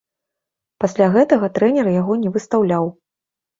[0.83, 2.93] Пасля гэтага трэнер яго не выстаўляў.